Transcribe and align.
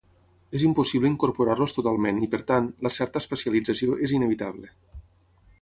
És 0.59 0.63
impossible 0.67 1.11
incorporar-los 1.11 1.77
totalment 1.77 2.23
i 2.29 2.31
per 2.33 2.41
tant, 2.53 2.71
la 2.87 2.95
certa 2.99 3.23
especialització 3.25 4.03
és 4.09 4.19
inevitable. 4.23 4.77